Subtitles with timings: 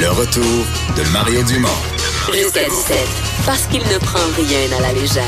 [0.00, 0.64] Le retour
[0.96, 1.68] de Mario Dumont.
[2.32, 2.96] Jusqu'à 17,
[3.44, 5.22] parce qu'il ne prend rien à la légère.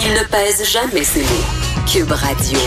[0.00, 1.86] Il ne pèse jamais ses mots.
[1.86, 2.58] Cube Radio.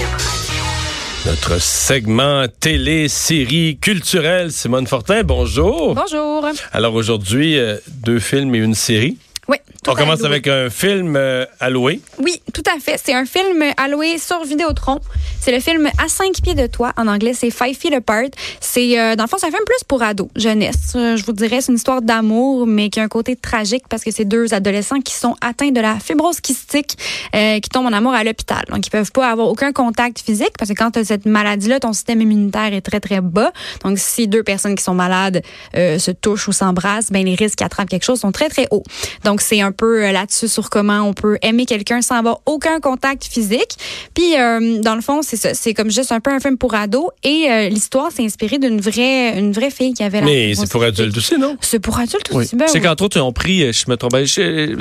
[1.25, 4.53] Notre segment télé, série culturelle.
[4.53, 5.93] Simone Fortin, bonjour.
[5.93, 6.47] Bonjour.
[6.71, 9.17] Alors aujourd'hui, euh, deux films et une série.
[9.49, 9.57] Oui.
[9.87, 12.01] On commence avec un film euh, louer.
[12.19, 13.01] Oui, tout à fait.
[13.03, 14.99] C'est un film à louer sur Vidéotron.
[15.39, 16.93] C'est le film À cinq pieds de toi.
[16.97, 18.29] En anglais, c'est Five Feet Apart.
[18.59, 20.93] C'est, euh, dans le fond, c'est un film plus pour ados, jeunesse.
[20.95, 24.03] Euh, je vous dirais, c'est une histoire d'amour, mais qui a un côté tragique parce
[24.03, 26.95] que c'est deux adolescents qui sont atteints de la fibrose kystique,
[27.35, 28.63] euh, qui tombent en amour à l'hôpital.
[28.69, 31.79] Donc, ils peuvent pas avoir aucun contact physique parce que quand tu as cette maladie-là,
[31.79, 33.51] ton système immunitaire est très, très bas.
[33.83, 35.41] Donc, si deux personnes qui sont malades
[35.75, 38.67] euh, se touchent ou s'embrassent, ben les risques qu'ils attrapent quelque chose sont très, très
[38.69, 38.83] hauts.
[39.23, 42.79] Donc, c'est un peu euh, là-dessus sur comment on peut aimer quelqu'un sans avoir aucun
[42.79, 43.75] contact physique.
[44.13, 45.53] Puis, euh, dans le fond, c'est ça.
[45.53, 47.09] C'est comme juste un peu un film pour ados.
[47.23, 50.69] Et euh, l'histoire s'est inspirée d'une vraie, une vraie fille qui avait la Mais c'est
[50.69, 51.57] pour adultes aussi, non?
[51.61, 52.43] C'est pour adultes Oui.
[52.43, 52.55] aussi.
[52.55, 52.83] Ben c'est oui.
[52.85, 54.25] qu'entre autres, ils ont pris, je me trompe, je-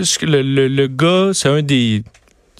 [0.02, 2.02] je- le, le, le gars, c'est un des,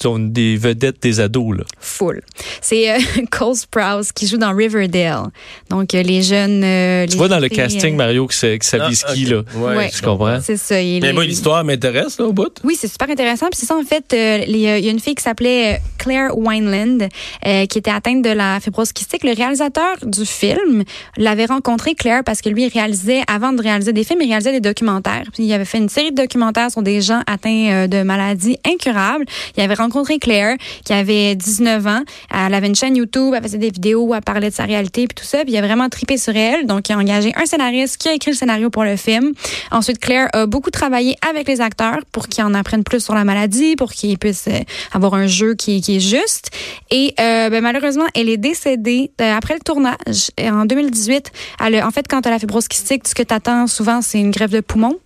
[0.00, 1.58] disons, des vedettes des ados.
[1.58, 1.64] Là.
[1.78, 2.22] Full.
[2.60, 2.98] C'est euh,
[3.30, 5.24] Cole Sprouse qui joue dans Riverdale.
[5.68, 6.62] Donc, euh, les jeunes.
[6.64, 9.26] euh, Tu les vois dans le casting, euh, Mario, que c'est que ça vise qui,
[9.26, 9.42] là.
[9.54, 9.90] Ouais, Ouais.
[9.92, 10.40] je Tu comprends?
[10.42, 10.80] C'est ça.
[10.80, 12.52] il Mais moi, l'histoire m'intéresse, là, au bout.
[12.64, 13.46] Oui, c'est super intéressant.
[13.50, 14.14] Puis c'est ça, en fait,
[14.48, 17.08] il y a une fille qui s'appelait Claire Wineland,
[17.46, 19.22] euh, qui était atteinte de la fibrose kystique.
[19.24, 20.84] Le réalisateur du film
[21.16, 24.52] l'avait rencontré, Claire, parce que lui, il réalisait, avant de réaliser des films, il réalisait
[24.52, 25.24] des documentaires.
[25.34, 28.56] Puis il avait fait une série de documentaires sur des gens atteints euh, de maladies
[28.66, 29.24] incurables.
[29.56, 29.89] Il avait rencontré
[30.20, 32.02] Claire, qui avait 19 ans.
[32.34, 35.14] Elle avait une chaîne YouTube, elle faisait des vidéos, elle parlait de sa réalité, puis
[35.14, 35.38] tout ça.
[35.44, 36.66] Puis il a vraiment tripé sur elle.
[36.66, 39.32] Donc, il a engagé un scénariste qui a écrit le scénario pour le film.
[39.70, 43.24] Ensuite, Claire a beaucoup travaillé avec les acteurs pour qu'ils en apprennent plus sur la
[43.24, 44.60] maladie, pour qu'ils puissent euh,
[44.92, 46.50] avoir un jeu qui, est juste.
[46.91, 51.32] Et euh, ben, malheureusement, elle est décédée euh, après le tournage en 2018.
[51.64, 54.02] Elle a- en fait, quand tu as la fibrose kystique, ce que tu attends souvent,
[54.02, 54.98] c'est une grève de poumon.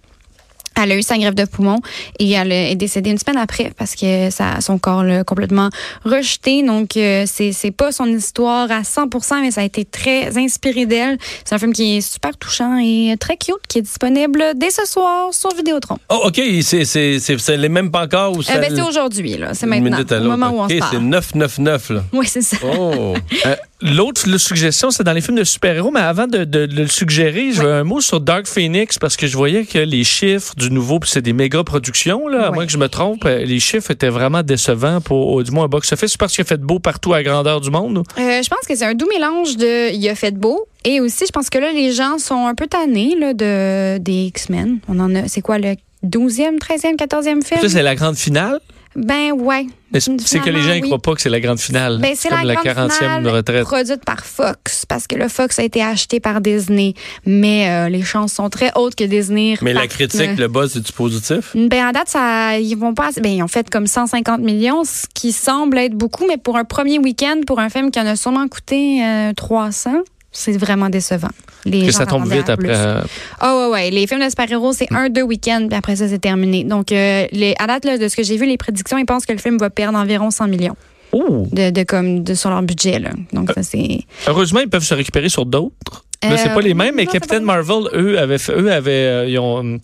[0.83, 1.81] Elle a eu sa grève de poumon
[2.19, 5.71] et elle est décédée une semaine après parce que ça, son corps l'a complètement
[6.05, 6.63] rejeté.
[6.63, 10.87] Donc, euh, c'est, c'est pas son histoire à 100%, mais ça a été très inspiré
[10.87, 11.19] d'elle.
[11.45, 14.85] C'est un film qui est super touchant et très cute, qui est disponible dès ce
[14.87, 15.99] soir sur Vidéotron.
[16.09, 18.83] Oh, OK, c'est, c'est, c'est, ça l'est même pas encore ou ça Euh, ben, c'est
[18.83, 19.55] aujourd'hui, là.
[19.55, 20.99] C'est maintenant, au moment où on OK, se c'est parle.
[21.05, 22.05] 999, là.
[22.13, 22.57] Oui, c'est ça.
[22.65, 23.15] Oh!
[23.47, 26.87] Euh, L'autre suggestion, c'est dans les films de super-héros, mais avant de, de- de le
[26.87, 30.55] suggérer, je veux un mot sur Dark Phoenix parce que je voyais que les chiffres
[30.57, 33.45] du nouveau, puis c'est des méga productions, là, à moins que je me trompe, euh,
[33.45, 36.13] les chiffres étaient vraiment décevants pour, au- du moins, au box-office.
[36.13, 37.99] C'est parce qu'il a fait beau partout à grandeur du monde.
[38.19, 41.25] Euh, je pense que c'est un doux mélange de il a fait beau et aussi
[41.27, 44.79] je pense que là les gens sont un peu tannés là, de des X-Men.
[44.89, 47.61] On en a c'est quoi le 12e, 13e, 14e film?
[47.61, 48.61] Ça, c'est la grande finale?
[48.97, 49.67] Ben ouais.
[49.99, 50.81] C'est que les gens ne oui.
[50.83, 51.99] croient pas que c'est la grande finale.
[52.01, 53.65] Ben, c'est comme la, la, grande 40e finale retraite.
[53.65, 56.95] produite par Fox parce que le Fox a été acheté par Disney,
[57.25, 59.57] mais euh, les chances sont très hautes que Disney.
[59.63, 61.53] Mais la critique, euh, le buzz, c'est du positif?
[61.55, 63.11] Ben, à date, ça, ils vont pas.
[63.21, 66.65] Ben, ils ont fait comme 150 millions, ce qui semble être beaucoup, mais pour un
[66.65, 70.03] premier week-end, pour un film qui en a sûrement coûté euh, 300,
[70.35, 71.31] c'est vraiment décevant.
[71.65, 72.69] Les Que ça tombe vite après.
[72.69, 73.01] euh,
[73.41, 73.91] Ah ouais, ouais.
[73.91, 76.63] Les films de super-héros, c'est un, deux week-ends, puis après ça, c'est terminé.
[76.65, 79.25] Donc, euh, les, à date, là, de ce que j'ai vu, les prédictions, ils pensent
[79.25, 80.77] que le film va perdre environ 100 millions
[81.13, 81.47] Oh!
[81.53, 82.99] de, de, comme, de, sur leur budget.
[82.99, 83.11] Là.
[83.33, 84.01] Donc, ça, c'est.
[84.27, 86.05] Heureusement, ils peuvent se récupérer sur d'autres.
[86.23, 88.91] Là, c'est Euh, pas les mêmes, mais non, Captain Marvel, eux, avaient, fait- eux avaient,
[88.93, 89.79] euh, ils, ont,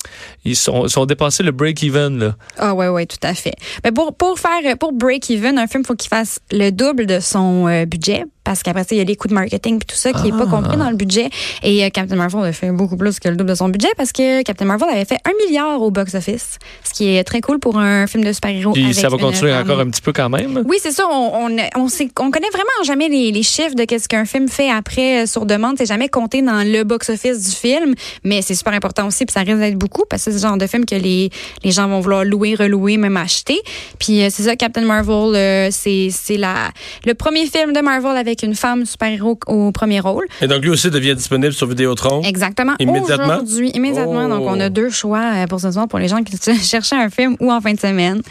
[0.46, 2.18] ils sont, sont dépassés le break-even.
[2.18, 2.34] là.
[2.56, 3.52] Ah ouais, ouais, tout à fait.
[3.84, 7.20] Mais pour, pour faire, pour break even, un film, faut qu'il fasse le double de
[7.20, 8.24] son euh, budget.
[8.44, 10.38] Parce qu'après ça, il y a les coûts de marketing et tout ça qui n'est
[10.38, 11.28] pas compris dans le budget.
[11.62, 14.12] Et euh, Captain Marvel a fait beaucoup plus que le double de son budget parce
[14.12, 16.58] que Captain Marvel avait fait un milliard au box-office.
[16.84, 18.72] Ce qui est très cool pour un film de super-héros.
[18.72, 19.62] Puis avec ça va continuer femme.
[19.62, 20.62] encore un petit peu quand même?
[20.66, 21.04] Oui, c'est ça.
[21.10, 25.22] On, on, on, connaît vraiment jamais les, les chiffres de qu'est-ce qu'un film fait après
[25.22, 25.76] euh, sur demande.
[25.76, 29.26] C'est jamais compté dans le box-office du film, mais c'est super important aussi.
[29.26, 31.30] Puis ça risque d'être beaucoup parce que c'est le genre de film que les,
[31.62, 33.60] les gens vont vouloir louer, relouer, même acheter.
[33.98, 36.70] Puis euh, c'est ça, Captain Marvel, c'est c'est la
[37.04, 40.26] le premier film de Marvel avec une femme super-héros au premier rôle.
[40.40, 42.22] Et donc, lui aussi devient disponible sur Vidéotron.
[42.22, 42.74] Exactement.
[42.78, 43.26] Immédiatement?
[43.26, 44.26] Aujourd'hui, immédiatement.
[44.26, 44.28] Oh.
[44.28, 47.10] Donc on a deux choix euh, pour ce soir pour les gens qui cherchaient un
[47.10, 48.22] film ou en fin de semaine.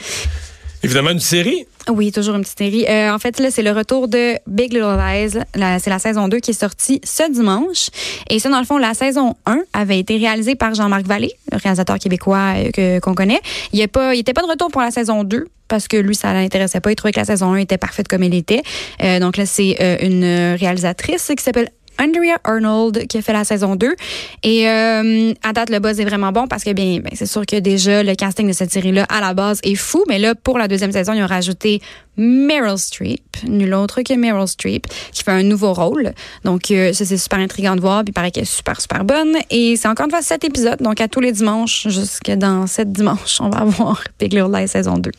[0.84, 1.66] Évidemment, une série.
[1.90, 2.86] Oui, toujours une petite série.
[2.88, 5.40] Euh, en fait, là, c'est le retour de Big Little Lies.
[5.80, 7.90] C'est la saison 2 qui est sortie ce dimanche.
[8.30, 11.58] Et ça, dans le fond, la saison 1 avait été réalisée par Jean-Marc Vallée, le
[11.58, 13.42] réalisateur québécois euh, qu'on connaît.
[13.74, 16.82] Il n'était pas, pas de retour pour la saison 2 parce que lui, ça l'intéressait
[16.82, 16.92] pas.
[16.92, 18.64] Il trouvait que la saison 1 était parfaite comme elle était.
[19.02, 23.44] Euh, donc là, c'est euh, une réalisatrice qui s'appelle Andrea Arnold qui a fait la
[23.44, 23.96] saison 2.
[24.44, 27.46] Et euh, à date, le buzz est vraiment bon parce que bien, ben, c'est sûr
[27.46, 30.57] que déjà le casting de cette série-là à la base est fou, mais là pour
[30.57, 31.81] la deuxième saison, ils ont rajouté
[32.18, 36.13] Meryl Streep, nul autre que Meryl Streep, qui fait un nouveau rôle.
[36.44, 39.04] Donc euh, ça c'est super intriguant de voir, puis il paraît qu'elle est super super
[39.04, 39.38] bonne.
[39.50, 42.92] Et c'est encore une fois sept épisodes, donc à tous les dimanches jusque dans sept
[42.92, 45.12] dimanches, on va avoir Big Little Lies saison 2.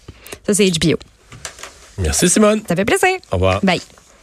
[0.47, 0.99] Ça c'est HBO.
[1.99, 2.63] Merci, Simone.
[2.67, 3.11] Ça fait plaisir.
[3.31, 3.61] Au revoir.
[3.63, 3.81] Bye.